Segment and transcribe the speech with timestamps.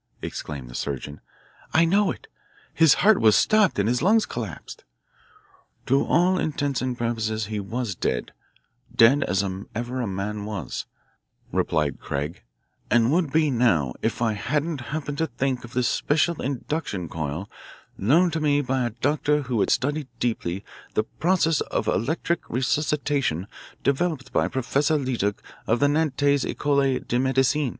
[0.23, 1.21] exclaimed the surgeon.
[1.75, 2.25] "I know it.
[2.73, 4.83] His heart was stopped and his lungs collapsed."
[5.85, 8.31] "To all intents and purposes he was dead,
[8.95, 9.43] dead as
[9.75, 10.87] ever a man was,"
[11.51, 12.41] replied Craig,
[12.89, 17.47] "and would be now, if I hadn't happened to think of this special induction coil
[17.95, 20.65] loaned to me by a doctor who had studied deeply
[20.95, 23.45] the process of electric resuscitation
[23.83, 27.69] developed by Professor Leduc of the Nantes Ecole de Medicin.